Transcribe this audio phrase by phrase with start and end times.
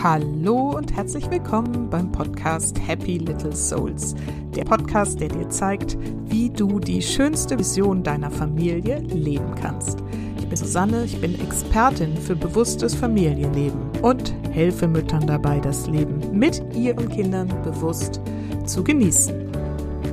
[0.00, 4.14] Hallo und herzlich willkommen beim Podcast Happy Little Souls.
[4.54, 9.98] Der Podcast, der dir zeigt, wie du die schönste Vision deiner Familie leben kannst.
[10.38, 16.20] Ich bin Susanne, ich bin Expertin für bewusstes Familienleben und helfe Müttern dabei, das Leben
[16.30, 18.20] mit ihren Kindern bewusst
[18.66, 19.34] zu genießen.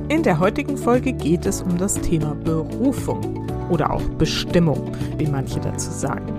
[0.08, 5.60] In der heutigen Folge geht es um das Thema Berufung oder auch Bestimmung, wie manche
[5.60, 6.35] dazu sagen.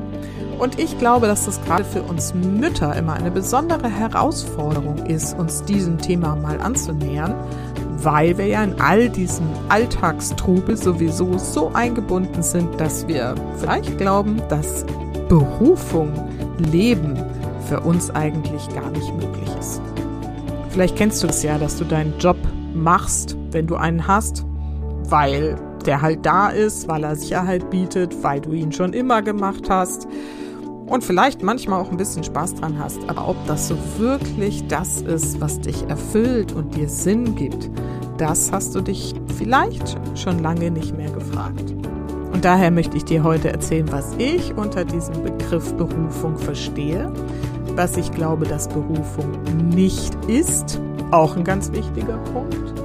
[0.59, 5.63] Und ich glaube, dass das gerade für uns Mütter immer eine besondere Herausforderung ist, uns
[5.63, 7.35] diesem Thema mal anzunähern,
[7.97, 14.41] weil wir ja in all diesem Alltagstrubel sowieso so eingebunden sind, dass wir vielleicht glauben,
[14.49, 14.85] dass
[15.30, 16.11] Berufung,
[16.58, 17.21] Leben
[17.67, 19.81] für uns eigentlich gar nicht möglich ist.
[20.69, 22.38] Vielleicht kennst du es ja, dass du deinen Job
[22.73, 24.45] machst, wenn du einen hast,
[25.03, 29.69] weil der halt da ist, weil er Sicherheit bietet, weil du ihn schon immer gemacht
[29.69, 30.07] hast
[30.85, 32.99] und vielleicht manchmal auch ein bisschen Spaß dran hast.
[33.07, 37.69] Aber ob das so wirklich das ist, was dich erfüllt und dir Sinn gibt,
[38.17, 41.73] das hast du dich vielleicht schon lange nicht mehr gefragt.
[42.33, 47.11] Und daher möchte ich dir heute erzählen, was ich unter diesem Begriff Berufung verstehe,
[47.75, 50.79] was ich glaube, dass Berufung nicht ist,
[51.11, 52.77] auch ein ganz wichtiger Punkt.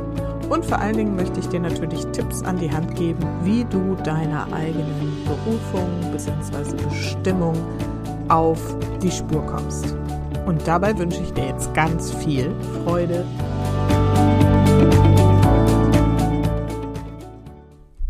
[0.52, 3.94] Und vor allen Dingen möchte ich dir natürlich Tipps an die Hand geben, wie du
[4.04, 6.76] deiner eigenen Berufung bzw.
[6.90, 7.56] Bestimmung
[8.28, 8.60] auf
[9.02, 9.96] die Spur kommst.
[10.44, 13.24] Und dabei wünsche ich dir jetzt ganz viel Freude.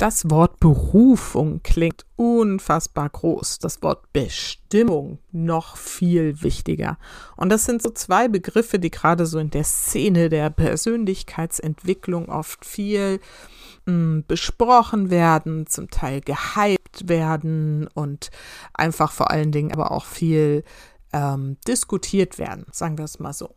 [0.03, 3.61] Das Wort Berufung klingt unfassbar groß.
[3.61, 6.99] Das Wort Bestimmung noch viel wichtiger.
[7.37, 12.65] Und das sind so zwei Begriffe, die gerade so in der Szene der Persönlichkeitsentwicklung oft
[12.65, 13.21] viel
[13.87, 18.33] mh, besprochen werden, zum Teil gehypt werden und
[18.75, 20.65] einfach vor allen Dingen aber auch viel
[21.13, 23.55] ähm, diskutiert werden, sagen wir es mal so.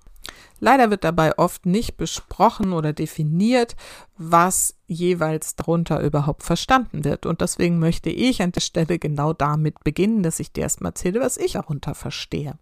[0.59, 3.75] Leider wird dabei oft nicht besprochen oder definiert,
[4.17, 7.25] was jeweils darunter überhaupt verstanden wird.
[7.25, 11.19] Und deswegen möchte ich an der Stelle genau damit beginnen, dass ich dir erstmal erzähle,
[11.19, 12.57] was ich darunter verstehe.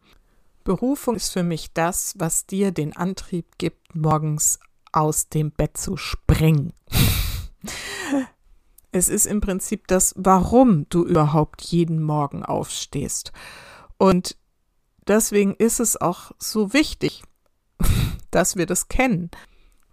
[0.64, 4.60] Berufung ist für mich das, was dir den Antrieb gibt, morgens
[4.92, 6.74] aus dem Bett zu springen.
[8.96, 13.32] Es ist im Prinzip das, warum du überhaupt jeden Morgen aufstehst.
[13.98, 14.38] Und
[15.08, 17.24] deswegen ist es auch so wichtig,
[18.36, 19.30] dass wir das kennen.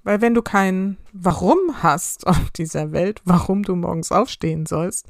[0.03, 5.06] Weil wenn du kein Warum hast auf dieser Welt, warum du morgens aufstehen sollst,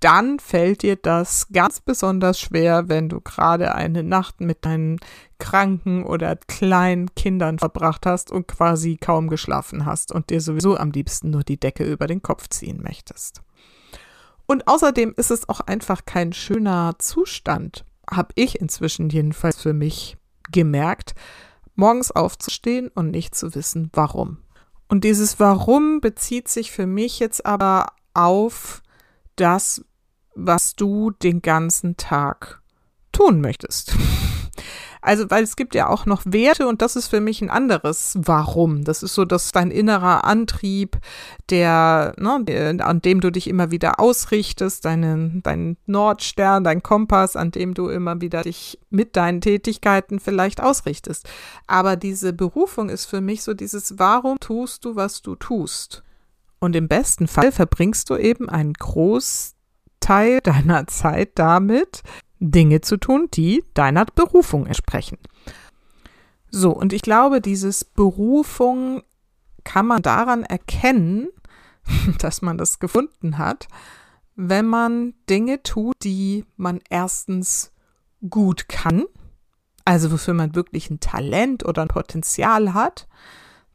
[0.00, 4.98] dann fällt dir das ganz besonders schwer, wenn du gerade eine Nacht mit deinen
[5.38, 10.90] kranken oder kleinen Kindern verbracht hast und quasi kaum geschlafen hast und dir sowieso am
[10.90, 13.42] liebsten nur die Decke über den Kopf ziehen möchtest.
[14.46, 20.16] Und außerdem ist es auch einfach kein schöner Zustand, habe ich inzwischen jedenfalls für mich
[20.50, 21.14] gemerkt,
[21.74, 24.38] morgens aufzustehen und nicht zu wissen, warum.
[24.88, 28.82] Und dieses Warum bezieht sich für mich jetzt aber auf
[29.36, 29.84] das,
[30.34, 32.62] was du den ganzen Tag
[33.12, 33.96] tun möchtest.
[35.02, 38.16] Also, weil es gibt ja auch noch Werte und das ist für mich ein anderes
[38.22, 38.84] Warum.
[38.84, 40.96] Das ist so, dass dein innerer Antrieb,
[41.50, 47.50] der, ne, an dem du dich immer wieder ausrichtest, deinen, dein Nordstern, dein Kompass, an
[47.50, 51.28] dem du immer wieder dich mit deinen Tätigkeiten vielleicht ausrichtest.
[51.66, 56.04] Aber diese Berufung ist für mich so dieses, warum tust du, was du tust?
[56.60, 62.04] Und im besten Fall verbringst du eben einen Großteil deiner Zeit damit,
[62.42, 65.18] Dinge zu tun, die deiner Berufung entsprechen.
[66.50, 69.02] So, und ich glaube, dieses Berufung
[69.64, 71.28] kann man daran erkennen,
[72.18, 73.68] dass man das gefunden hat,
[74.34, 77.72] wenn man Dinge tut, die man erstens
[78.28, 79.04] gut kann,
[79.84, 83.08] also wofür man wirklich ein Talent oder ein Potenzial hat,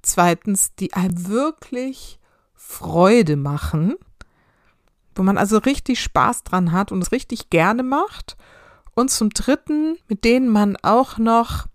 [0.01, 2.19] zweitens, die einem wirklich
[2.53, 3.95] Freude machen,
[5.17, 8.37] wo man also richtig Spaß dran hat und es richtig gerne macht
[8.95, 11.67] und zum Dritten, mit denen man auch noch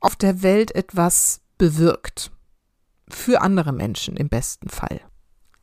[0.00, 2.30] auf der Welt etwas bewirkt.
[3.08, 5.00] Für andere Menschen im besten Fall.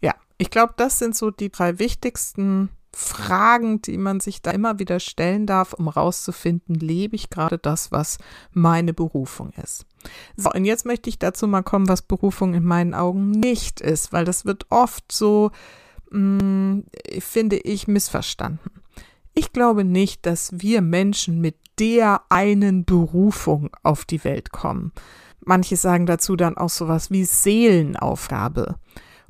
[0.01, 4.79] Ja, ich glaube, das sind so die drei wichtigsten Fragen, die man sich da immer
[4.79, 8.19] wieder stellen darf, um rauszufinden, lebe ich gerade das, was
[8.51, 9.85] meine Berufung ist.
[10.35, 14.13] So, und jetzt möchte ich dazu mal kommen, was Berufung in meinen Augen nicht ist,
[14.13, 15.51] weil das wird oft so,
[16.13, 16.83] mh, mm,
[17.19, 18.71] finde ich, missverstanden.
[19.33, 24.91] Ich glaube nicht, dass wir Menschen mit der einen Berufung auf die Welt kommen.
[25.43, 28.75] Manche sagen dazu dann auch sowas wie Seelenaufgabe.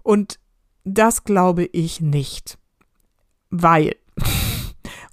[0.03, 0.39] Und
[0.83, 2.57] das glaube ich nicht.
[3.49, 3.95] Weil,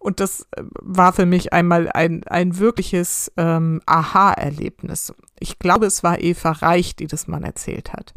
[0.01, 5.13] Und das äh, war für mich einmal ein, ein wirkliches ähm, Aha-Erlebnis.
[5.39, 8.15] Ich glaube, es war Eva Reich, die das mal erzählt hat.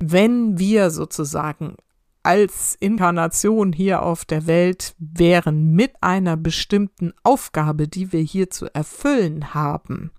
[0.00, 1.76] Wenn wir sozusagen
[2.28, 8.66] als Inkarnation hier auf der Welt wären mit einer bestimmten Aufgabe, die wir hier zu
[8.74, 10.10] erfüllen haben,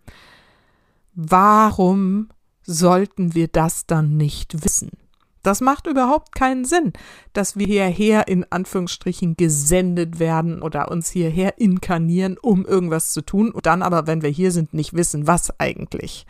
[1.13, 2.29] warum
[2.63, 4.89] sollten wir das dann nicht wissen?
[5.43, 6.93] Das macht überhaupt keinen Sinn,
[7.33, 13.51] dass wir hierher in Anführungsstrichen gesendet werden oder uns hierher inkarnieren, um irgendwas zu tun
[13.51, 16.25] und dann aber, wenn wir hier sind, nicht wissen, was eigentlich.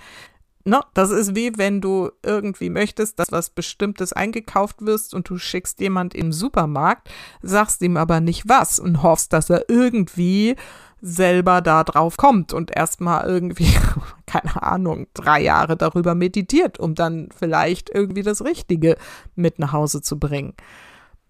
[0.70, 5.40] No, das ist wie wenn du irgendwie möchtest, dass was Bestimmtes eingekauft wirst und du
[5.40, 7.10] schickst jemand im Supermarkt,
[7.42, 10.56] sagst ihm aber nicht was und hoffst, dass er irgendwie
[11.02, 13.74] selber da drauf kommt und erstmal irgendwie,
[14.28, 18.96] keine Ahnung, drei Jahre darüber meditiert, um dann vielleicht irgendwie das Richtige
[19.34, 20.54] mit nach Hause zu bringen.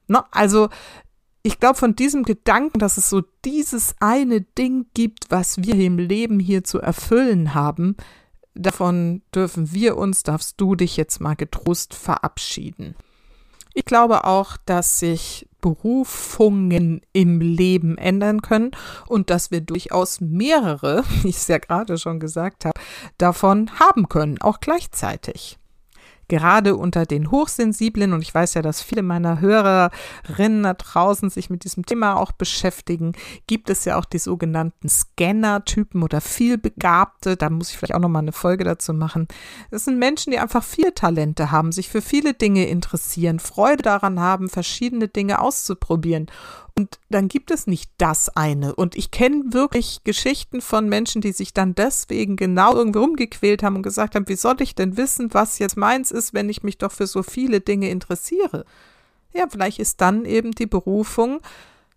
[0.07, 0.67] Na, also
[1.43, 5.97] ich glaube, von diesem Gedanken, dass es so dieses eine Ding gibt, was wir im
[5.97, 7.95] Leben hier zu erfüllen haben,
[8.55, 12.95] davon dürfen wir uns, darfst du dich jetzt mal getrost verabschieden.
[13.73, 18.71] Ich glaube auch, dass sich Berufungen im Leben ändern können
[19.07, 22.79] und dass wir durchaus mehrere, wie ich es ja gerade schon gesagt habe,
[23.17, 25.59] davon haben können, auch gleichzeitig
[26.29, 31.49] gerade unter den Hochsensiblen, und ich weiß ja, dass viele meiner Hörerinnen da draußen sich
[31.49, 33.11] mit diesem Thema auch beschäftigen,
[33.47, 37.35] gibt es ja auch die sogenannten Scanner-Typen oder vielbegabte.
[37.35, 39.27] Da muss ich vielleicht auch nochmal eine Folge dazu machen.
[39.71, 44.19] Das sind Menschen, die einfach viele Talente haben, sich für viele Dinge interessieren, Freude daran
[44.19, 46.27] haben, verschiedene Dinge auszuprobieren.
[46.79, 48.73] Und dann gibt es nicht das eine.
[48.73, 53.75] Und ich kenne wirklich Geschichten von Menschen, die sich dann deswegen genau irgendwie rumgequält haben
[53.75, 56.77] und gesagt haben, wie soll ich denn wissen, was jetzt meins ist, wenn ich mich
[56.77, 58.63] doch für so viele Dinge interessiere?
[59.33, 61.41] Ja, vielleicht ist dann eben die Berufung,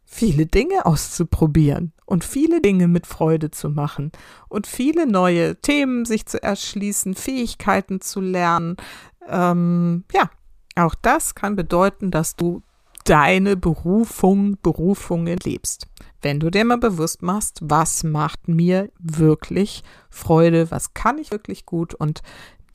[0.04, 4.10] viele Dinge auszuprobieren und viele Dinge mit Freude zu machen
[4.48, 8.78] und viele neue Themen sich zu erschließen, Fähigkeiten zu lernen.
[9.28, 10.28] Ähm, ja,
[10.74, 12.64] auch das kann bedeuten, dass du
[13.04, 15.86] deine Berufung, Berufungen lebst.
[16.20, 21.66] Wenn du dir mal bewusst machst, was macht mir wirklich Freude, was kann ich wirklich
[21.66, 22.22] gut und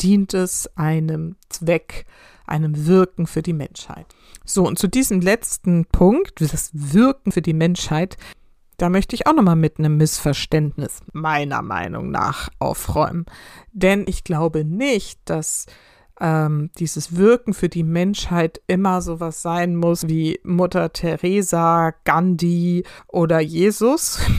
[0.02, 2.06] dient es einem Zweck,
[2.46, 4.06] einem Wirken für die Menschheit.
[4.46, 8.18] So, und zu diesem letzten Punkt, das Wirken für die Menschheit,
[8.78, 13.26] da möchte ich auch nochmal mit einem Missverständnis meiner Meinung nach aufräumen.
[13.72, 15.66] Denn ich glaube nicht, dass
[16.20, 23.40] ähm, dieses Wirken für die Menschheit immer sowas sein muss wie Mutter Teresa, Gandhi oder
[23.40, 24.20] Jesus.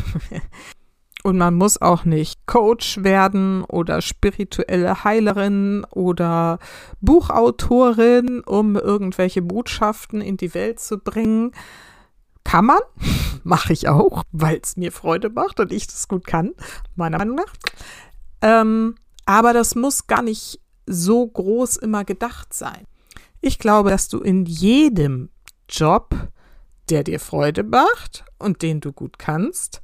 [1.24, 6.58] Und man muss auch nicht Coach werden oder spirituelle Heilerin oder
[7.00, 11.52] Buchautorin, um irgendwelche Botschaften in die Welt zu bringen.
[12.44, 12.78] Kann man,
[13.44, 16.52] mache ich auch, weil es mir Freude macht und ich das gut kann,
[16.94, 17.52] meiner Meinung nach.
[18.40, 18.94] Ähm,
[19.26, 22.84] aber das muss gar nicht so groß immer gedacht sein.
[23.40, 25.30] Ich glaube, dass du in jedem
[25.68, 26.14] Job,
[26.90, 29.80] der dir Freude macht und den du gut kannst,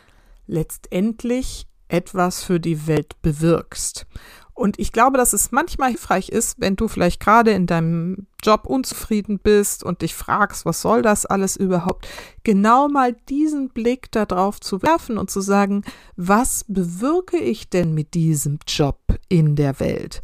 [0.47, 4.07] letztendlich etwas für die Welt bewirkst.
[4.55, 8.67] Und ich glaube, dass es manchmal hilfreich ist, wenn du vielleicht gerade in deinem Job
[8.67, 12.07] unzufrieden bist und dich fragst, was soll das alles überhaupt,
[12.45, 15.83] genau mal diesen Blick darauf zu werfen und zu sagen,
[16.17, 20.23] was bewirke ich denn mit diesem Job in der Welt?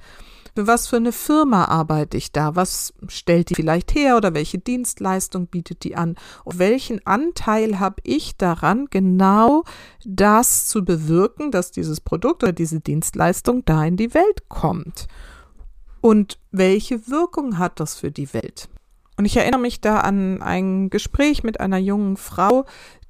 [0.54, 2.56] Für was für eine Firma arbeite ich da?
[2.56, 6.16] Was stellt die vielleicht her oder welche Dienstleistung bietet die an?
[6.44, 9.64] Und welchen Anteil habe ich daran, genau
[10.04, 15.06] das zu bewirken, dass dieses Produkt oder diese Dienstleistung da in die Welt kommt?
[16.00, 18.68] Und welche Wirkung hat das für die Welt?
[19.16, 22.64] Und ich erinnere mich da an ein Gespräch mit einer jungen Frau,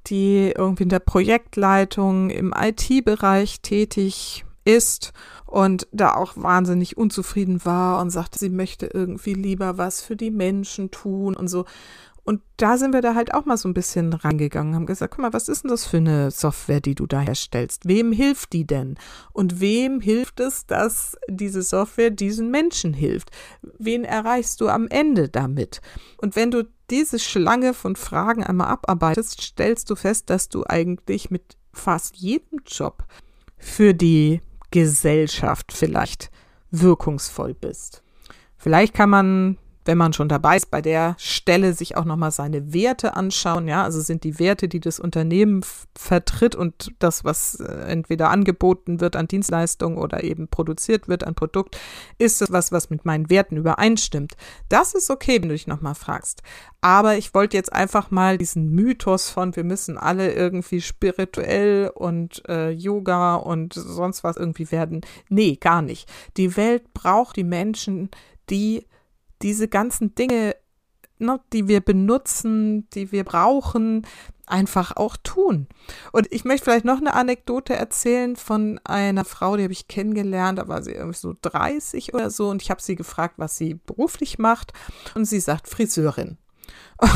[0.07, 5.13] die irgendwie in der Projektleitung im IT-Bereich tätig ist
[5.45, 10.31] und da auch wahnsinnig unzufrieden war und sagte, sie möchte irgendwie lieber was für die
[10.31, 11.65] Menschen tun und so.
[12.23, 15.23] Und da sind wir da halt auch mal so ein bisschen reingegangen, haben gesagt, guck
[15.23, 17.87] mal, was ist denn das für eine Software, die du da herstellst?
[17.87, 18.95] Wem hilft die denn?
[19.33, 23.31] Und wem hilft es, dass diese Software diesen Menschen hilft?
[23.79, 25.81] Wen erreichst du am Ende damit?
[26.17, 31.31] Und wenn du diese Schlange von Fragen einmal abarbeitest, stellst du fest, dass du eigentlich
[31.31, 33.03] mit fast jedem Job
[33.57, 36.31] für die Gesellschaft vielleicht
[36.71, 38.03] wirkungsvoll bist.
[38.57, 42.73] Vielleicht kann man wenn man schon dabei ist, bei der Stelle sich auch nochmal seine
[42.73, 43.67] Werte anschauen.
[43.67, 45.61] Ja, also sind die Werte, die das Unternehmen
[45.97, 51.35] vertritt und das, was äh, entweder angeboten wird an Dienstleistung oder eben produziert wird an
[51.35, 51.77] Produkt,
[52.17, 54.33] ist es was, was mit meinen Werten übereinstimmt.
[54.69, 56.43] Das ist okay, wenn du dich nochmal fragst.
[56.81, 62.43] Aber ich wollte jetzt einfach mal diesen Mythos von, wir müssen alle irgendwie spirituell und
[62.47, 65.01] äh, Yoga und sonst was irgendwie werden.
[65.29, 66.09] Nee, gar nicht.
[66.37, 68.09] Die Welt braucht die Menschen,
[68.49, 68.85] die
[69.41, 70.55] diese ganzen Dinge,
[71.19, 74.05] ne, die wir benutzen, die wir brauchen,
[74.45, 75.67] einfach auch tun.
[76.11, 80.59] Und ich möchte vielleicht noch eine Anekdote erzählen von einer Frau, die habe ich kennengelernt,
[80.59, 83.75] da war sie irgendwie so 30 oder so und ich habe sie gefragt, was sie
[83.75, 84.73] beruflich macht
[85.15, 86.37] und sie sagt Friseurin.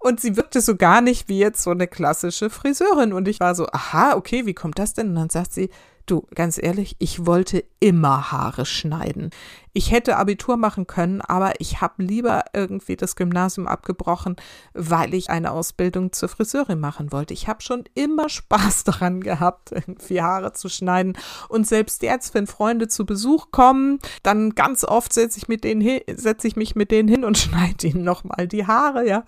[0.00, 3.12] Und sie wirkte so gar nicht wie jetzt so eine klassische Friseurin.
[3.12, 5.08] Und ich war so, aha, okay, wie kommt das denn?
[5.08, 5.70] Und dann sagt sie,
[6.06, 9.30] du, ganz ehrlich, ich wollte immer Haare schneiden.
[9.72, 14.36] Ich hätte Abitur machen können, aber ich habe lieber irgendwie das Gymnasium abgebrochen,
[14.74, 17.34] weil ich eine Ausbildung zur Friseurin machen wollte.
[17.34, 21.16] Ich habe schon immer Spaß daran gehabt, irgendwie Haare zu schneiden.
[21.48, 25.80] Und selbst jetzt, wenn Freunde zu Besuch kommen, dann ganz oft setze ich, mit denen
[25.80, 29.24] hin, setze ich mich mit denen hin und schneide ihnen nochmal die Haare, ja.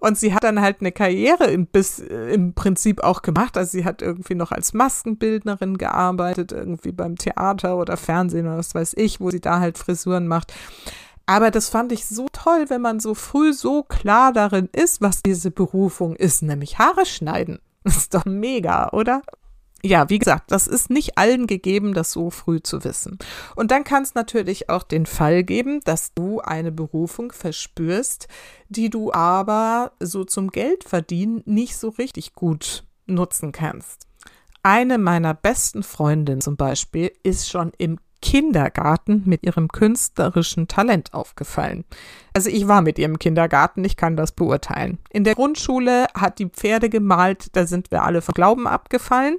[0.00, 3.56] Und sie hat dann halt eine Karriere im, bis, im Prinzip auch gemacht.
[3.56, 8.74] Also sie hat irgendwie noch als Maskenbildnerin gearbeitet, irgendwie beim Theater oder Fernsehen oder was
[8.74, 10.52] weiß ich, wo sie da halt Frisuren macht.
[11.26, 15.22] Aber das fand ich so toll, wenn man so früh so klar darin ist, was
[15.22, 17.60] diese Berufung ist, nämlich Haare schneiden.
[17.84, 19.22] Ist doch mega, oder?
[19.82, 23.18] Ja, wie gesagt, das ist nicht allen gegeben, das so früh zu wissen.
[23.54, 28.26] Und dann kann es natürlich auch den Fall geben, dass du eine Berufung verspürst,
[28.70, 34.06] die du aber so zum Geldverdienen nicht so richtig gut nutzen kannst.
[34.62, 41.84] Eine meiner besten Freundinnen zum Beispiel ist schon im Kindergarten mit ihrem künstlerischen Talent aufgefallen.
[42.32, 44.96] Also ich war mit ihr im Kindergarten, ich kann das beurteilen.
[45.10, 49.36] In der Grundschule hat die Pferde gemalt, da sind wir alle vom Glauben abgefallen.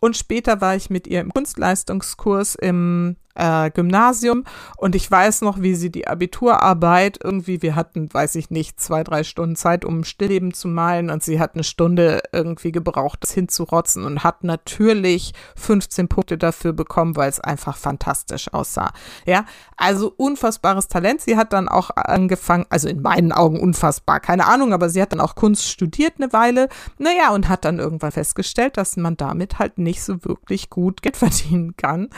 [0.00, 4.44] Und später war ich mit ihr im Kunstleistungskurs im äh, Gymnasium
[4.76, 9.04] und ich weiß noch, wie sie die Abiturarbeit irgendwie, wir hatten, weiß ich nicht, zwei,
[9.04, 13.32] drei Stunden Zeit, um Stillleben zu malen und sie hat eine Stunde irgendwie gebraucht, das
[13.32, 18.92] hinzurotzen und hat natürlich 15 Punkte dafür bekommen, weil es einfach fantastisch aussah.
[19.26, 19.44] Ja,
[19.76, 21.20] also unfassbares Talent.
[21.22, 25.12] Sie hat dann auch angefangen, also in meinen Augen unfassbar, keine Ahnung, aber sie hat
[25.12, 26.68] dann auch Kunst studiert eine Weile.
[26.98, 31.16] Naja, und hat dann irgendwann festgestellt, dass man damit halt nicht so wirklich gut Geld
[31.22, 32.08] verdienen kann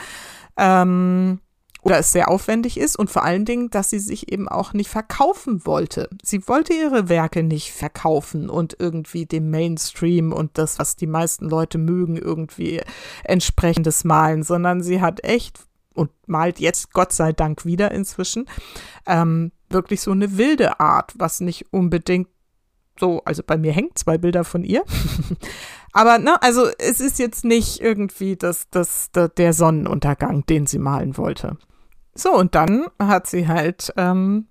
[0.57, 1.39] ähm,
[1.85, 4.89] oder es sehr aufwendig ist und vor allen Dingen, dass sie sich eben auch nicht
[4.89, 6.09] verkaufen wollte.
[6.23, 11.47] Sie wollte ihre Werke nicht verkaufen und irgendwie dem Mainstream und das, was die meisten
[11.47, 12.81] Leute mögen, irgendwie
[13.23, 15.59] entsprechendes malen, sondern sie hat echt
[15.93, 18.47] und malt jetzt Gott sei Dank wieder inzwischen
[19.05, 22.27] ähm, wirklich so eine wilde Art, was nicht unbedingt
[22.99, 24.83] so, also bei mir hängen zwei Bilder von ihr.
[25.95, 31.17] Aber ne, also es ist jetzt nicht irgendwie das, das, der Sonnenuntergang, den sie malen
[31.17, 31.57] wollte.
[32.13, 34.47] So, und dann hat sie halt ähm,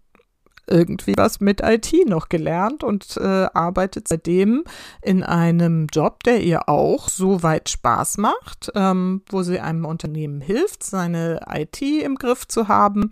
[0.66, 4.64] irgendwie was mit IT noch gelernt und äh, arbeitet seitdem
[5.02, 10.40] in einem Job, der ihr auch so weit Spaß macht, ähm, wo sie einem Unternehmen
[10.40, 13.10] hilft, seine IT im Griff zu haben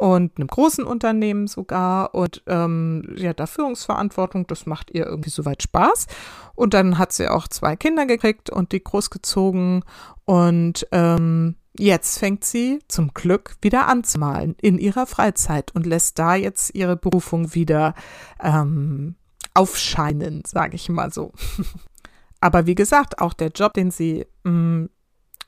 [0.00, 5.28] und einem großen Unternehmen sogar und ähm, sie hat da Führungsverantwortung, das macht ihr irgendwie
[5.28, 6.06] soweit Spaß.
[6.54, 9.84] Und dann hat sie auch zwei Kinder gekriegt und die großgezogen
[10.24, 15.84] und ähm, jetzt fängt sie zum Glück wieder an zu malen in ihrer Freizeit und
[15.84, 17.94] lässt da jetzt ihre Berufung wieder
[18.42, 19.16] ähm,
[19.52, 21.32] aufscheinen, sage ich mal so.
[22.40, 24.90] Aber wie gesagt, auch der Job, den sie mh, mm,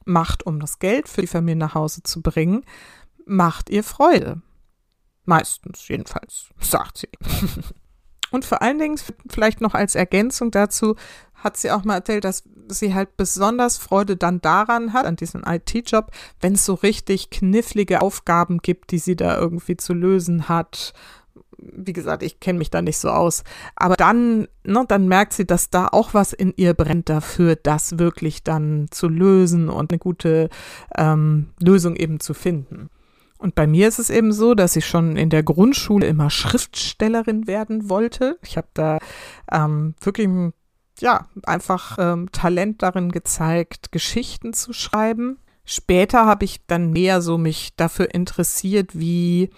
[0.05, 2.65] macht, um das Geld für die Familie nach Hause zu bringen,
[3.27, 4.43] macht ihr Freude.
[5.25, 7.09] Meistens jedenfalls, sagt sie.
[8.33, 8.99] Und vor allen Dingen,
[9.31, 10.97] vielleicht noch als Ergänzung dazu,
[11.35, 15.43] hat sie auch mal erzählt, dass sie halt besonders Freude dann daran hat, an diesem
[15.47, 16.11] IT-Job,
[16.41, 20.95] wenn es so richtig knifflige Aufgaben gibt, die sie da irgendwie zu lösen hat.
[21.59, 23.45] Wie gesagt, ich kenne mich da nicht so aus.
[23.77, 27.99] Aber dann, ne, dann merkt sie, dass da auch was in ihr brennt dafür, das
[27.99, 30.49] wirklich dann zu lösen und eine gute
[30.97, 32.89] ähm, Lösung eben zu finden.
[33.43, 37.49] Und bei mir ist es eben so, dass ich schon in der Grundschule immer Schriftstellerin
[37.49, 38.39] werden wollte.
[38.43, 38.99] Ich habe da
[39.51, 40.29] ähm, wirklich
[41.01, 45.39] ja einfach ähm, Talent darin gezeigt, Geschichten zu schreiben.
[45.65, 49.51] Später habe ich dann mehr so mich dafür interessiert, wie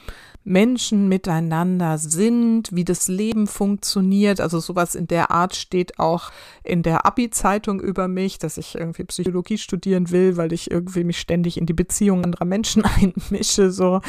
[0.44, 4.40] Menschen miteinander sind, wie das Leben funktioniert.
[4.40, 6.30] Also sowas in der Art steht auch
[6.62, 11.18] in der Abi-Zeitung über mich, dass ich irgendwie Psychologie studieren will, weil ich irgendwie mich
[11.18, 12.84] ständig in die Beziehungen anderer Menschen
[13.30, 13.70] einmische.
[13.70, 14.02] So.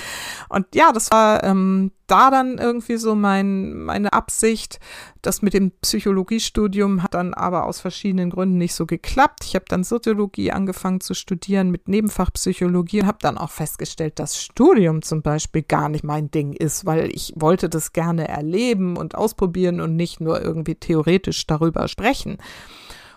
[0.50, 4.80] Und ja, das war ähm, da dann irgendwie so mein, meine Absicht.
[5.26, 9.44] Das mit dem Psychologiestudium hat dann aber aus verschiedenen Gründen nicht so geklappt.
[9.44, 14.20] Ich habe dann Soziologie angefangen zu studieren mit Nebenfach Psychologie und habe dann auch festgestellt,
[14.20, 18.98] dass Studium zum Beispiel gar nicht mein Ding ist, weil ich wollte das gerne erleben
[18.98, 22.38] und ausprobieren und nicht nur irgendwie theoretisch darüber sprechen.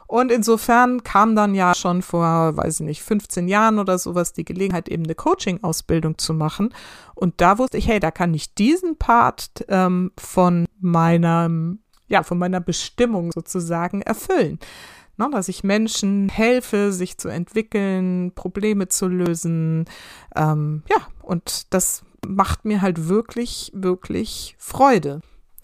[0.07, 4.47] Und insofern kam dann ja schon vor, weiß ich nicht, 15 Jahren oder sowas die
[4.47, 6.71] Gelegenheit, eben eine Coaching-Ausbildung zu machen.
[7.15, 12.39] Und da wusste ich, hey, da kann ich diesen Part ähm, von meinem, ja, von
[12.39, 14.59] meiner Bestimmung sozusagen erfüllen.
[15.17, 19.87] Na, dass ich Menschen helfe, sich zu entwickeln, Probleme zu lösen.
[20.37, 25.21] Ähm, ja, und das macht mir halt wirklich, wirklich Freude.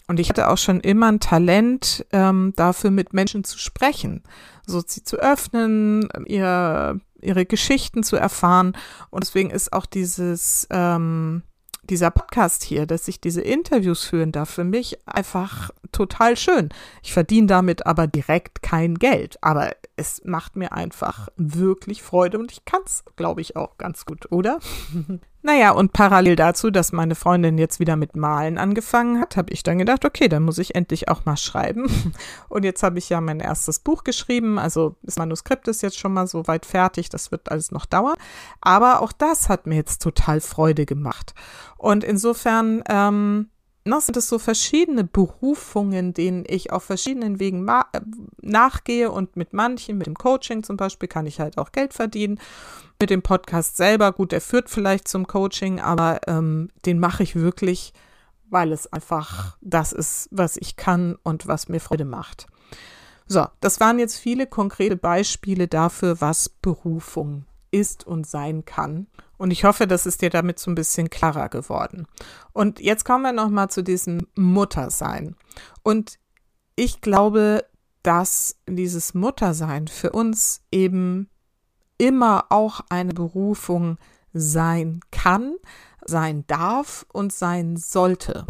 [0.07, 4.23] Und ich hatte auch schon immer ein Talent ähm, dafür, mit Menschen zu sprechen,
[4.67, 8.77] so sie zu öffnen, ihr, ihre Geschichten zu erfahren.
[9.09, 11.43] Und deswegen ist auch dieses, ähm,
[11.89, 16.69] dieser Podcast hier, dass ich diese Interviews führen darf, für mich einfach total schön.
[17.03, 22.51] Ich verdiene damit aber direkt kein Geld, aber es macht mir einfach wirklich Freude und
[22.51, 24.59] ich kann es, glaube ich, auch ganz gut, oder?
[25.41, 29.63] naja, und parallel dazu, dass meine Freundin jetzt wieder mit Malen angefangen hat, habe ich
[29.63, 31.89] dann gedacht, okay, dann muss ich endlich auch mal schreiben.
[32.49, 36.13] Und jetzt habe ich ja mein erstes Buch geschrieben, also das Manuskript ist jetzt schon
[36.13, 38.15] mal so weit fertig, das wird alles noch dauern.
[38.61, 41.33] Aber auch das hat mir jetzt total Freude gemacht.
[41.77, 43.49] Und insofern, ähm,
[43.85, 47.83] noch sind es so verschiedene Berufungen, denen ich auf verschiedenen Wegen äh,
[48.41, 52.39] nachgehe und mit manchen, mit dem Coaching zum Beispiel, kann ich halt auch Geld verdienen.
[52.99, 57.35] Mit dem Podcast selber, gut, der führt vielleicht zum Coaching, aber ähm, den mache ich
[57.35, 57.93] wirklich,
[58.49, 62.47] weil es einfach das ist, was ich kann und was mir Freude macht.
[63.27, 69.07] So, das waren jetzt viele konkrete Beispiele dafür, was Berufung ist und sein kann.
[69.37, 72.07] Und ich hoffe, das ist dir damit so ein bisschen klarer geworden.
[72.53, 75.35] Und jetzt kommen wir nochmal zu diesem Muttersein.
[75.83, 76.17] Und
[76.77, 77.65] ich glaube,
[78.01, 81.29] dass dieses Muttersein für uns eben
[81.97, 83.97] immer auch eine Berufung
[84.31, 85.55] sein kann,
[86.05, 88.45] sein darf und sein sollte.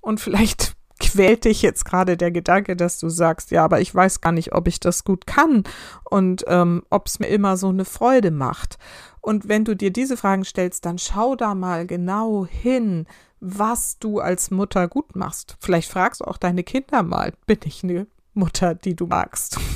[0.00, 0.75] Und vielleicht
[1.06, 4.52] quält dich jetzt gerade der Gedanke, dass du sagst, ja, aber ich weiß gar nicht,
[4.52, 5.62] ob ich das gut kann
[6.04, 8.78] und ähm, ob es mir immer so eine Freude macht.
[9.20, 13.06] Und wenn du dir diese Fragen stellst, dann schau da mal genau hin,
[13.40, 15.56] was du als Mutter gut machst.
[15.60, 19.58] Vielleicht fragst du auch deine Kinder mal, bin ich eine Mutter, die du magst?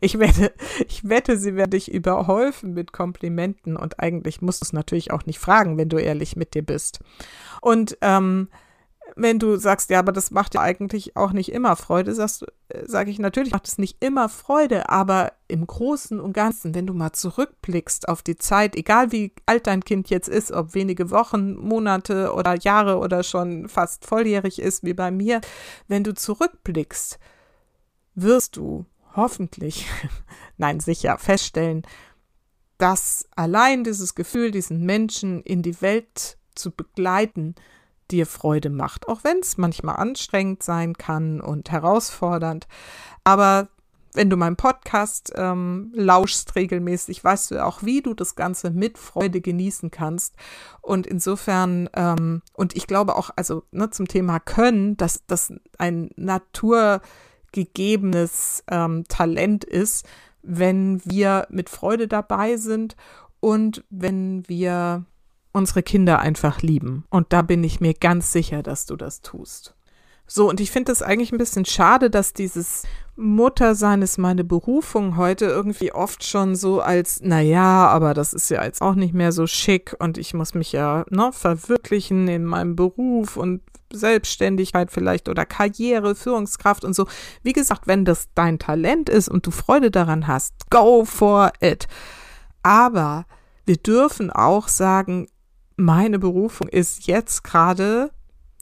[0.00, 0.52] Ich wette,
[0.88, 5.26] ich wette, sie werden dich überhäufen mit Komplimenten und eigentlich musst du es natürlich auch
[5.26, 7.00] nicht fragen, wenn du ehrlich mit dir bist.
[7.60, 8.48] Und ähm,
[9.16, 12.86] wenn du sagst, ja, aber das macht ja eigentlich auch nicht immer Freude, sagst, äh,
[12.86, 16.94] sage ich natürlich, macht es nicht immer Freude, aber im Großen und Ganzen, wenn du
[16.94, 21.54] mal zurückblickst auf die Zeit, egal wie alt dein Kind jetzt ist, ob wenige Wochen,
[21.54, 25.40] Monate oder Jahre oder schon fast volljährig ist, wie bei mir,
[25.88, 27.18] wenn du zurückblickst,
[28.14, 29.86] wirst du hoffentlich,
[30.56, 31.82] nein, sicher feststellen,
[32.78, 37.54] dass allein dieses Gefühl, diesen Menschen in die Welt zu begleiten,
[38.10, 42.66] dir Freude macht, auch wenn es manchmal anstrengend sein kann und herausfordernd.
[43.24, 43.68] Aber
[44.14, 48.98] wenn du meinen Podcast ähm, lauschst regelmäßig, weißt du auch, wie du das Ganze mit
[48.98, 50.34] Freude genießen kannst.
[50.82, 56.10] Und insofern, ähm, und ich glaube auch, also ne, zum Thema Können, dass das ein
[56.16, 60.06] naturgegebenes ähm, Talent ist,
[60.42, 62.96] wenn wir mit Freude dabei sind
[63.40, 65.06] und wenn wir
[65.52, 67.04] unsere Kinder einfach lieben.
[67.10, 69.74] Und da bin ich mir ganz sicher, dass du das tust.
[70.26, 72.84] So, und ich finde es eigentlich ein bisschen schade, dass dieses
[73.16, 78.64] Muttersein ist meine Berufung heute irgendwie oft schon so als, naja, aber das ist ja
[78.64, 82.76] jetzt auch nicht mehr so schick und ich muss mich ja ne, verwirklichen in meinem
[82.76, 83.60] Beruf und
[83.92, 87.06] Selbstständigkeit vielleicht oder Karriere, Führungskraft und so.
[87.42, 91.88] Wie gesagt, wenn das dein Talent ist und du Freude daran hast, go for it.
[92.62, 93.26] Aber
[93.66, 95.28] wir dürfen auch sagen,
[95.76, 98.10] meine Berufung ist jetzt gerade,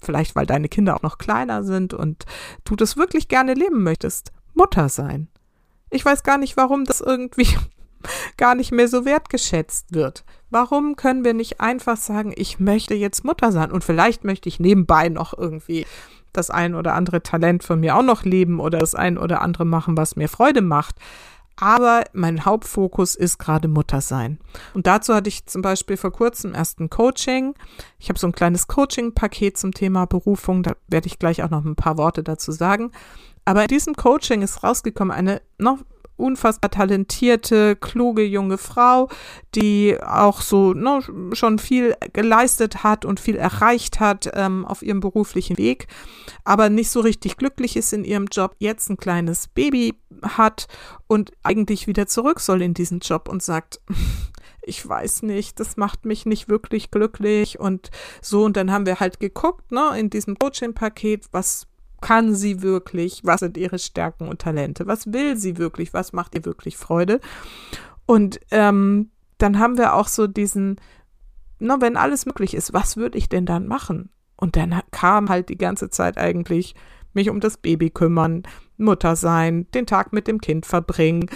[0.00, 2.24] vielleicht weil deine Kinder auch noch kleiner sind und
[2.64, 5.28] du das wirklich gerne leben möchtest, Mutter sein.
[5.90, 7.48] Ich weiß gar nicht, warum das irgendwie
[8.36, 10.24] gar nicht mehr so wertgeschätzt wird.
[10.50, 14.60] Warum können wir nicht einfach sagen, ich möchte jetzt Mutter sein und vielleicht möchte ich
[14.60, 15.86] nebenbei noch irgendwie
[16.32, 19.64] das ein oder andere Talent von mir auch noch leben oder das ein oder andere
[19.64, 20.96] machen, was mir Freude macht.
[21.60, 24.38] Aber mein Hauptfokus ist gerade Muttersein.
[24.72, 27.54] Und dazu hatte ich zum Beispiel vor kurzem erst ein Coaching.
[27.98, 30.62] Ich habe so ein kleines Coaching-Paket zum Thema Berufung.
[30.62, 32.92] Da werde ich gleich auch noch ein paar Worte dazu sagen.
[33.44, 35.78] Aber in diesem Coaching ist rausgekommen eine noch
[36.20, 39.08] unfassbar talentierte, kluge junge Frau,
[39.54, 41.00] die auch so ne,
[41.32, 45.86] schon viel geleistet hat und viel erreicht hat ähm, auf ihrem beruflichen Weg,
[46.44, 50.66] aber nicht so richtig glücklich ist in ihrem Job, jetzt ein kleines Baby hat
[51.06, 53.80] und eigentlich wieder zurück soll in diesen Job und sagt,
[54.62, 58.44] ich weiß nicht, das macht mich nicht wirklich glücklich und so.
[58.44, 61.66] Und dann haben wir halt geguckt, ne, in diesem Coaching-Paket, was
[62.00, 63.20] kann sie wirklich?
[63.24, 64.86] Was sind ihre Stärken und Talente?
[64.86, 65.92] Was will sie wirklich?
[65.92, 67.20] Was macht ihr wirklich Freude?
[68.06, 70.80] Und ähm, dann haben wir auch so diesen,
[71.58, 74.10] na, wenn alles möglich ist, was würde ich denn dann machen?
[74.36, 76.74] Und dann kam halt die ganze Zeit eigentlich
[77.12, 78.44] mich um das Baby kümmern,
[78.76, 81.28] Mutter sein, den Tag mit dem Kind verbringen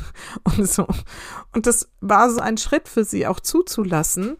[0.44, 0.86] und so.
[1.52, 4.36] Und das war so ein Schritt für sie auch zuzulassen,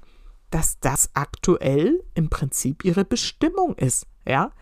[0.50, 4.52] dass das aktuell im Prinzip ihre Bestimmung ist, ja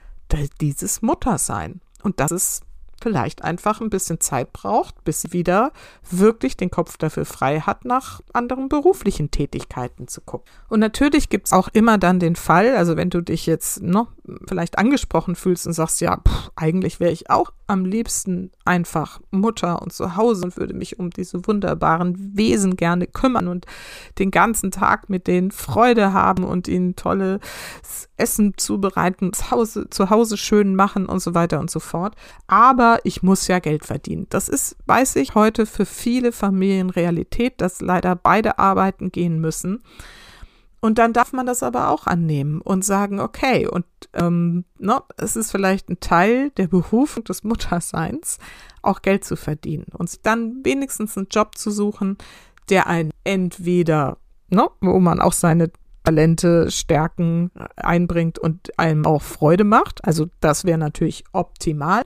[0.60, 1.80] dieses Muttersein.
[2.02, 2.60] Und dass es
[3.00, 5.72] vielleicht einfach ein bisschen Zeit braucht, bis sie wieder
[6.10, 10.50] wirklich den Kopf dafür frei hat, nach anderen beruflichen Tätigkeiten zu gucken.
[10.68, 14.08] Und natürlich gibt es auch immer dann den Fall, also wenn du dich jetzt noch
[14.46, 19.82] vielleicht angesprochen fühlst und sagst, ja, pff, eigentlich wäre ich auch am liebsten einfach Mutter
[19.82, 23.66] und zu Hause und würde mich um diese wunderbaren Wesen gerne kümmern und
[24.18, 27.40] den ganzen Tag mit denen Freude haben und ihnen tolles
[28.16, 32.14] Essen zubereiten, zu Hause, zu Hause schön machen und so weiter und so fort.
[32.46, 34.26] Aber ich muss ja Geld verdienen.
[34.30, 39.82] Das ist, weiß ich, heute für viele Familien Realität, dass leider beide arbeiten gehen müssen.
[40.80, 45.34] Und dann darf man das aber auch annehmen und sagen, okay, und ähm, no, es
[45.34, 48.38] ist vielleicht ein Teil der Berufung des Mutterseins,
[48.82, 52.16] auch Geld zu verdienen und sich dann wenigstens einen Job zu suchen,
[52.68, 54.18] der einen entweder,
[54.50, 55.70] no, wo man auch seine
[56.04, 60.02] Talente, Stärken einbringt und einem auch Freude macht.
[60.04, 62.02] Also das wäre natürlich optimal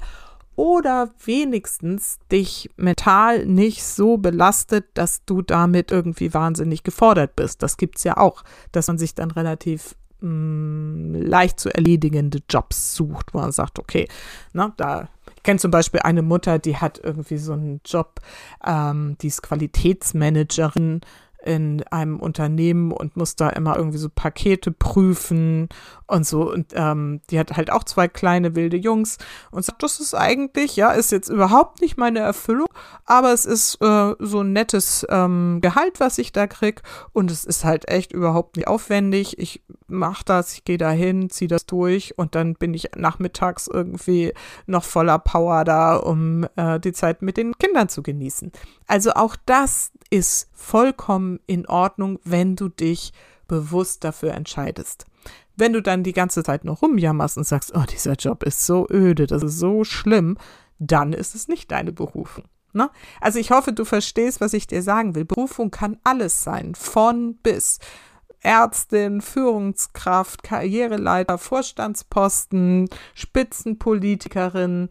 [0.56, 7.62] oder wenigstens dich mental nicht so belastet, dass du damit irgendwie wahnsinnig gefordert bist.
[7.62, 12.40] Das gibt es ja auch, dass man sich dann relativ mh, mm, leicht zu erledigende
[12.48, 14.08] Jobs sucht, wo man sagt, okay,
[14.52, 18.20] na, da ich kenne zum Beispiel eine Mutter, die hat irgendwie so einen Job,
[18.64, 21.00] ähm, die ist Qualitätsmanagerin
[21.44, 25.68] in einem Unternehmen und muss da immer irgendwie so Pakete prüfen
[26.06, 26.50] und so.
[26.50, 29.18] Und ähm, die hat halt auch zwei kleine wilde Jungs
[29.50, 32.68] und sagt, das ist eigentlich, ja, ist jetzt überhaupt nicht meine Erfüllung,
[33.04, 36.82] aber es ist äh, so ein nettes ähm, Gehalt, was ich da krieg.
[37.12, 39.38] Und es ist halt echt überhaupt nicht aufwendig.
[39.38, 43.68] Ich mache das, ich gehe da hin, ziehe das durch und dann bin ich nachmittags
[43.68, 44.32] irgendwie
[44.66, 48.52] noch voller Power da, um äh, die Zeit mit den Kindern zu genießen.
[48.86, 53.12] Also auch das ist vollkommen in Ordnung, wenn du dich
[53.48, 55.04] bewusst dafür entscheidest.
[55.56, 58.86] Wenn du dann die ganze Zeit noch rumjammerst und sagst, oh, dieser Job ist so
[58.90, 60.38] öde, das ist so schlimm,
[60.78, 62.44] dann ist es nicht deine Berufung.
[62.72, 62.90] Ne?
[63.20, 65.24] Also ich hoffe, du verstehst, was ich dir sagen will.
[65.24, 67.78] Berufung kann alles sein, von bis.
[68.40, 74.88] Ärztin, Führungskraft, Karriereleiter, Vorstandsposten, Spitzenpolitikerin,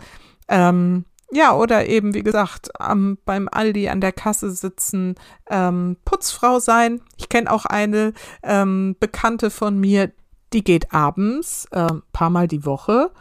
[0.47, 5.15] ähm, ja, oder eben, wie gesagt, am, beim Aldi an der Kasse sitzen,
[5.49, 7.01] ähm, Putzfrau sein.
[7.17, 8.13] Ich kenne auch eine
[8.43, 10.11] ähm, Bekannte von mir,
[10.53, 13.11] die geht abends, äh, paar Mal die Woche,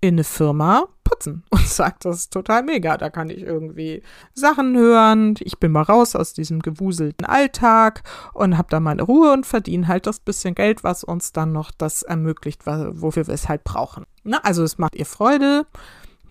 [0.00, 2.96] in eine Firma putzen und sagt, das ist total mega.
[2.96, 4.02] Da kann ich irgendwie
[4.34, 5.34] Sachen hören.
[5.40, 8.02] Ich bin mal raus aus diesem gewuselten Alltag
[8.32, 11.70] und habe da meine Ruhe und verdiene halt das bisschen Geld, was uns dann noch
[11.70, 14.06] das ermöglicht, wofür wir es halt brauchen.
[14.24, 15.66] Na, also es macht ihr Freude.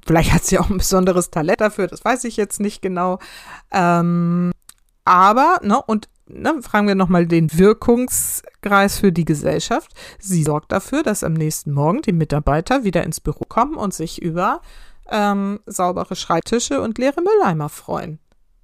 [0.05, 3.19] Vielleicht hat sie auch ein besonderes Talent dafür, das weiß ich jetzt nicht genau.
[3.71, 4.51] Ähm,
[5.05, 9.91] aber, ne, und ne, fragen wir nochmal den Wirkungskreis für die Gesellschaft.
[10.19, 14.21] Sie sorgt dafür, dass am nächsten Morgen die Mitarbeiter wieder ins Büro kommen und sich
[14.21, 14.61] über
[15.09, 18.19] ähm, saubere Schreibtische und leere Mülleimer freuen.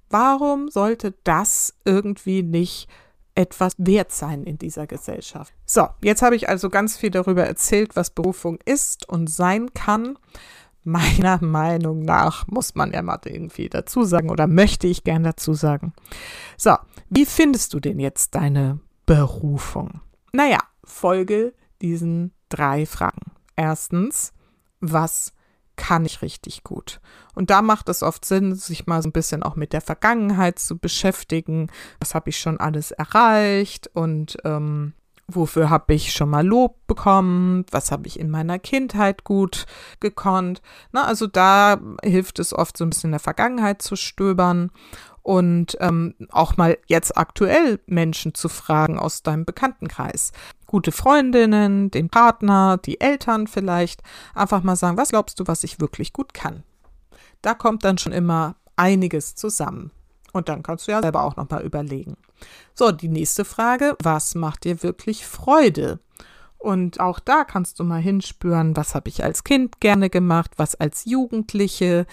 [0.08, 2.88] Warum sollte das irgendwie nicht
[3.34, 5.52] etwas wert sein in dieser Gesellschaft?
[5.66, 10.16] So, jetzt habe ich also ganz viel darüber erzählt, was Berufung ist und sein kann
[10.86, 15.54] meiner Meinung nach muss man ja mal irgendwie dazu sagen oder möchte ich gern dazu
[15.54, 15.92] sagen.
[16.56, 16.76] So,
[17.10, 20.00] wie findest du denn jetzt deine Berufung?
[20.32, 23.32] Naja, folge diesen drei Fragen.
[23.56, 24.32] Erstens,
[24.80, 25.32] was
[25.76, 27.00] kann ich richtig gut?
[27.34, 30.58] Und da macht es oft Sinn, sich mal so ein bisschen auch mit der Vergangenheit
[30.58, 31.68] zu beschäftigen.
[32.00, 34.94] Was habe ich schon alles erreicht und ähm,
[35.28, 37.66] Wofür habe ich schon mal Lob bekommen?
[37.72, 39.66] Was habe ich in meiner Kindheit gut
[39.98, 40.62] gekonnt?
[40.92, 44.70] Na, also da hilft es oft so ein bisschen in der Vergangenheit zu stöbern.
[45.26, 50.30] und ähm, auch mal jetzt aktuell Menschen zu fragen aus deinem Bekanntenkreis.
[50.66, 54.02] Gute Freundinnen, den Partner, die Eltern vielleicht.
[54.36, 56.62] Einfach mal sagen, was glaubst du, was ich wirklich gut kann?
[57.42, 59.90] Da kommt dann schon immer einiges zusammen.
[60.32, 62.16] Und dann kannst du ja selber auch nochmal überlegen.
[62.74, 66.00] So, die nächste Frage, was macht dir wirklich Freude?
[66.66, 70.74] Und auch da kannst du mal hinspüren, was habe ich als Kind gerne gemacht, was
[70.74, 72.06] als Jugendliche,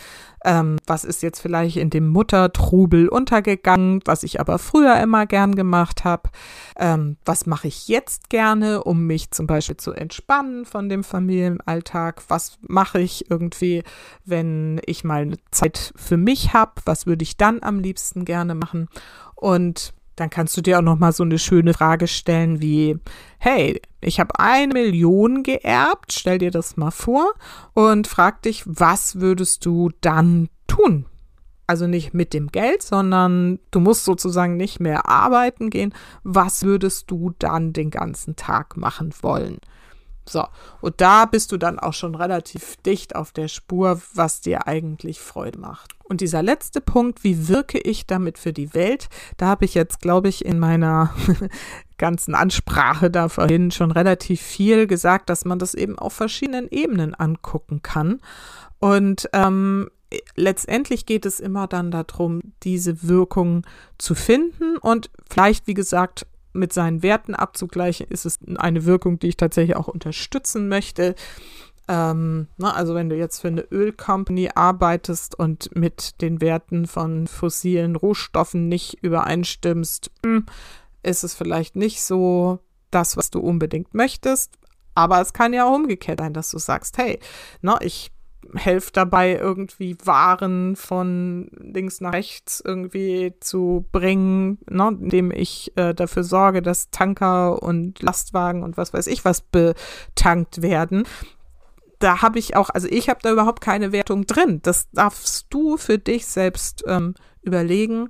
[0.43, 5.55] ähm, was ist jetzt vielleicht in dem Muttertrubel untergegangen, was ich aber früher immer gern
[5.55, 6.29] gemacht habe,
[6.77, 12.21] ähm, was mache ich jetzt gerne, um mich zum Beispiel zu entspannen von dem Familienalltag,
[12.27, 13.83] was mache ich irgendwie,
[14.23, 18.55] wenn ich mal eine Zeit für mich habe, was würde ich dann am liebsten gerne
[18.55, 18.87] machen
[19.35, 22.97] und dann kannst du dir auch noch mal so eine schöne Frage stellen wie,
[23.39, 27.33] hey, ich habe eine Million geerbt, stell dir das mal vor
[27.73, 31.05] und frag dich, was würdest du dann tun?
[31.65, 35.93] Also nicht mit dem Geld, sondern du musst sozusagen nicht mehr arbeiten gehen.
[36.23, 39.57] Was würdest du dann den ganzen Tag machen wollen?
[40.27, 40.45] So,
[40.81, 45.19] und da bist du dann auch schon relativ dicht auf der Spur, was dir eigentlich
[45.19, 45.91] Freude macht.
[46.03, 49.99] Und dieser letzte Punkt, wie wirke ich damit für die Welt, da habe ich jetzt,
[49.99, 51.13] glaube ich, in meiner
[51.97, 57.15] ganzen Ansprache da vorhin schon relativ viel gesagt, dass man das eben auf verschiedenen Ebenen
[57.15, 58.21] angucken kann.
[58.79, 59.89] Und ähm,
[60.35, 63.65] letztendlich geht es immer dann darum, diese Wirkung
[63.97, 69.29] zu finden und vielleicht, wie gesagt, mit seinen Werten abzugleichen, ist es eine Wirkung, die
[69.29, 71.15] ich tatsächlich auch unterstützen möchte.
[71.87, 77.27] Ähm, ne, also wenn du jetzt für eine Ölcompany arbeitest und mit den Werten von
[77.27, 80.45] fossilen Rohstoffen nicht übereinstimmst, hm,
[81.01, 84.57] ist es vielleicht nicht so das, was du unbedingt möchtest.
[84.95, 87.19] Aber es kann ja auch umgekehrt sein, dass du sagst, hey,
[87.61, 88.11] ne, ich
[88.55, 95.93] helfe dabei, irgendwie Waren von links nach rechts irgendwie zu bringen, ne, indem ich äh,
[95.93, 101.03] dafür sorge, dass Tanker und Lastwagen und was weiß ich was betankt werden.
[101.99, 104.59] Da habe ich auch, also ich habe da überhaupt keine Wertung drin.
[104.61, 108.09] Das darfst du für dich selbst ähm, überlegen,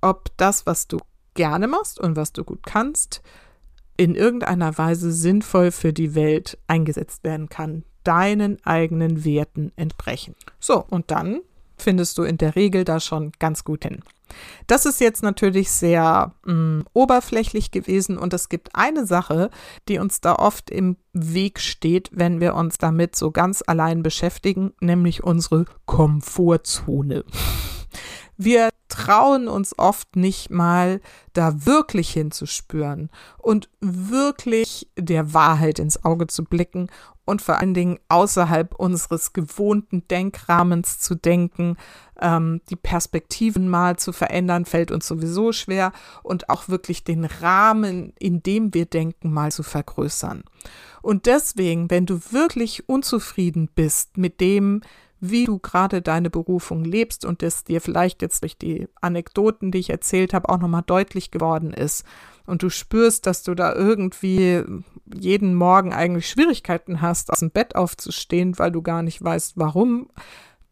[0.00, 0.98] ob das, was du
[1.34, 3.22] gerne machst und was du gut kannst,
[3.96, 10.34] in irgendeiner Weise sinnvoll für die Welt eingesetzt werden kann deinen eigenen Werten entsprechen.
[10.60, 11.40] So, und dann
[11.76, 14.00] findest du in der Regel da schon ganz gut hin.
[14.66, 19.50] Das ist jetzt natürlich sehr mh, mm, oberflächlich gewesen und es gibt eine Sache,
[19.88, 24.72] die uns da oft im Weg steht, wenn wir uns damit so ganz allein beschäftigen,
[24.80, 27.24] nämlich unsere Komfortzone.
[28.36, 31.00] Wir trauen uns oft nicht mal,
[31.32, 36.88] da wirklich hinzuspüren und wirklich der Wahrheit ins Auge zu blicken
[37.26, 41.76] und vor allen Dingen außerhalb unseres gewohnten Denkrahmens zu denken.
[42.18, 48.14] Ähm, die Perspektiven mal zu verändern, fällt uns sowieso schwer und auch wirklich den Rahmen,
[48.18, 50.44] in dem wir denken, mal zu vergrößern.
[51.02, 54.80] Und deswegen, wenn du wirklich unzufrieden bist mit dem,
[55.20, 59.78] wie du gerade deine Berufung lebst und das dir vielleicht jetzt durch die Anekdoten, die
[59.78, 62.04] ich erzählt habe, auch nochmal deutlich geworden ist
[62.46, 64.62] und du spürst, dass du da irgendwie
[65.14, 70.08] jeden Morgen eigentlich Schwierigkeiten hast, aus dem Bett aufzustehen, weil du gar nicht weißt, warum,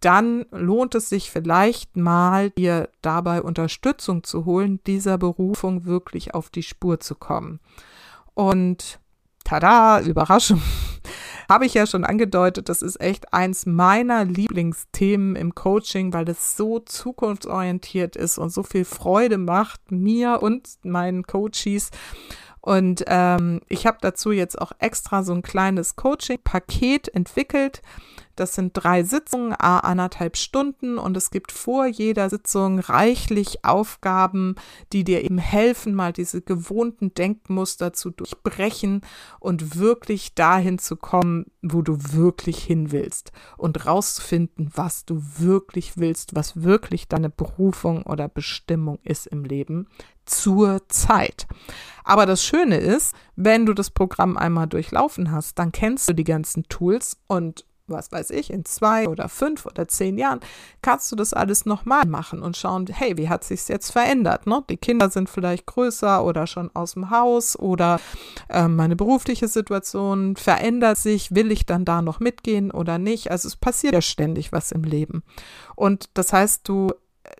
[0.00, 6.50] dann lohnt es sich vielleicht mal, dir dabei Unterstützung zu holen, dieser Berufung wirklich auf
[6.50, 7.60] die Spur zu kommen.
[8.34, 8.98] Und
[9.44, 10.60] tada, Überraschung.
[11.48, 16.56] Habe ich ja schon angedeutet, das ist echt eins meiner Lieblingsthemen im Coaching, weil es
[16.56, 21.90] so zukunftsorientiert ist und so viel Freude macht, mir und meinen Coaches.
[22.64, 27.82] Und ähm, ich habe dazu jetzt auch extra so ein kleines Coaching-Paket entwickelt.
[28.36, 30.96] Das sind drei Sitzungen, a anderthalb Stunden.
[30.96, 34.54] Und es gibt vor jeder Sitzung reichlich Aufgaben,
[34.94, 39.02] die dir eben helfen, mal diese gewohnten Denkmuster zu durchbrechen
[39.40, 43.30] und wirklich dahin zu kommen, wo du wirklich hin willst.
[43.58, 49.86] Und rauszufinden, was du wirklich willst, was wirklich deine Berufung oder Bestimmung ist im Leben
[50.26, 51.46] zur Zeit.
[52.04, 56.24] Aber das Schöne ist, wenn du das Programm einmal durchlaufen hast, dann kennst du die
[56.24, 60.40] ganzen Tools und was weiß ich, in zwei oder fünf oder zehn Jahren
[60.80, 64.46] kannst du das alles nochmal machen und schauen, hey, wie hat sich's jetzt verändert?
[64.46, 64.64] Ne?
[64.70, 68.00] Die Kinder sind vielleicht größer oder schon aus dem Haus oder
[68.48, 71.34] äh, meine berufliche Situation verändert sich.
[71.34, 73.30] Will ich dann da noch mitgehen oder nicht?
[73.30, 75.22] Also es passiert ja ständig was im Leben.
[75.76, 76.90] Und das heißt, du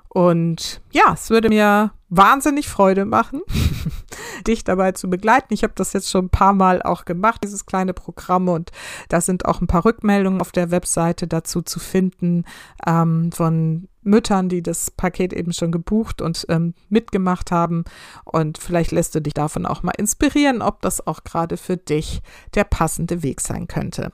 [0.09, 3.41] Und ja, es würde mir wahnsinnig Freude machen,
[4.47, 5.53] dich dabei zu begleiten.
[5.53, 8.49] Ich habe das jetzt schon ein paar Mal auch gemacht, dieses kleine Programm.
[8.49, 8.73] Und
[9.07, 12.43] da sind auch ein paar Rückmeldungen auf der Webseite dazu zu finden
[12.85, 17.83] ähm, von Müttern, die das Paket eben schon gebucht und ähm, mitgemacht haben.
[18.25, 22.21] Und vielleicht lässt du dich davon auch mal inspirieren, ob das auch gerade für dich
[22.55, 24.11] der passende Weg sein könnte.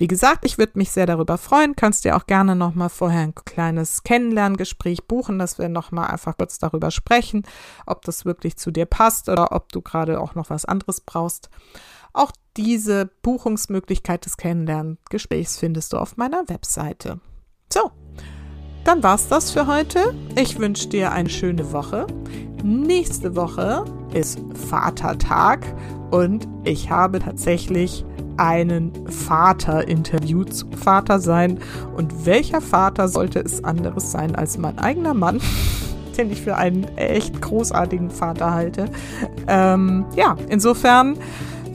[0.00, 1.76] Wie gesagt, ich würde mich sehr darüber freuen.
[1.76, 6.06] Kannst dir auch gerne noch mal vorher ein kleines Kennenlerngespräch buchen, dass wir noch mal
[6.06, 7.42] einfach kurz darüber sprechen,
[7.84, 11.50] ob das wirklich zu dir passt oder ob du gerade auch noch was anderes brauchst.
[12.14, 17.20] Auch diese Buchungsmöglichkeit des Kennenlerngesprächs findest du auf meiner Webseite.
[17.70, 17.92] So,
[18.84, 20.14] dann war's das für heute.
[20.36, 22.06] Ich wünsche dir eine schöne Woche.
[22.62, 24.38] Nächste Woche ist
[24.68, 25.60] Vatertag
[26.10, 28.04] und ich habe tatsächlich
[28.36, 31.58] einen Vater interviewt zum Vater sein.
[31.96, 35.40] Und welcher Vater sollte es anderes sein als mein eigener Mann?
[36.16, 38.86] den ich für einen echt großartigen Vater halte.
[39.46, 41.16] Ähm, ja, insofern,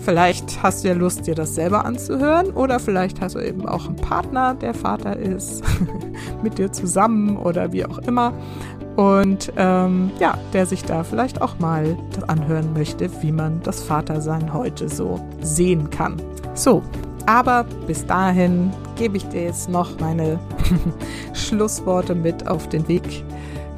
[0.05, 3.87] vielleicht hast du ja Lust, dir das selber anzuhören oder vielleicht hast du eben auch
[3.87, 5.63] einen Partner, der Vater ist,
[6.43, 8.33] mit dir zusammen oder wie auch immer.
[8.95, 14.53] Und ähm, ja, der sich da vielleicht auch mal anhören möchte, wie man das Vatersein
[14.53, 16.15] heute so sehen kann.
[16.53, 16.81] So,
[17.25, 20.39] aber bis dahin gebe ich dir jetzt noch meine
[21.33, 23.25] Schlussworte mit auf den Weg.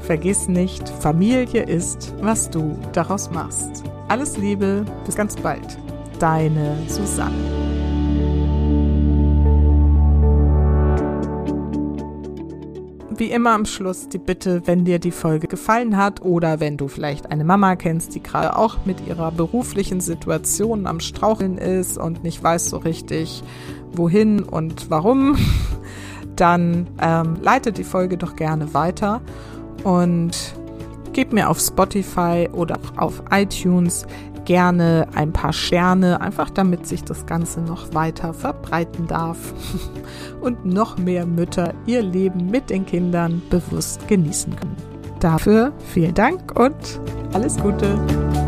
[0.00, 3.82] Vergiss nicht, Familie ist, was du daraus machst.
[4.06, 5.78] Alles Liebe, bis ganz bald.
[6.18, 7.58] Deine Susanne.
[13.18, 16.86] wie immer am Schluss die Bitte, wenn dir die Folge gefallen hat oder wenn du
[16.88, 22.22] vielleicht eine Mama kennst, die gerade auch mit ihrer beruflichen Situation am Straucheln ist und
[22.22, 23.42] nicht weiß so richtig,
[23.92, 25.36] wohin und warum,
[26.36, 29.20] dann ähm, leite die Folge doch gerne weiter
[29.82, 30.54] und
[31.12, 34.06] gib mir auf Spotify oder auf iTunes
[34.48, 39.36] gerne ein paar Sterne, einfach damit sich das Ganze noch weiter verbreiten darf
[40.40, 44.76] und noch mehr Mütter ihr Leben mit den Kindern bewusst genießen können.
[45.20, 46.74] Dafür vielen Dank und
[47.34, 48.47] alles Gute.